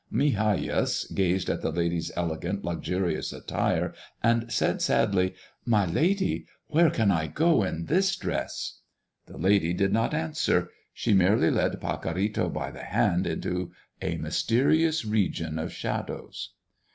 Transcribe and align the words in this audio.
Migajas 0.11 1.13
gazed 1.13 1.47
at 1.47 1.61
the 1.61 1.69
lady's 1.71 2.11
elegant, 2.15 2.65
luxurious 2.65 3.31
attire 3.31 3.93
and 4.23 4.51
said 4.51 4.81
sadly, 4.81 5.35
"My 5.63 5.85
lady, 5.85 6.47
where 6.69 6.89
can 6.89 7.11
I 7.11 7.27
go 7.27 7.61
in 7.61 7.85
this 7.85 8.15
dress?" 8.15 8.79
The 9.27 9.37
lady 9.37 9.73
did 9.73 9.93
not 9.93 10.15
answer; 10.15 10.71
she 10.91 11.13
merely 11.13 11.51
led 11.51 11.79
Pacorrito 11.79 12.49
by 12.51 12.71
the 12.71 12.81
hand 12.85 13.27
into 13.27 13.73
a 14.01 14.17
mysterious 14.17 15.05
region 15.05 15.59
of 15.59 15.71
shadows. 15.71 16.49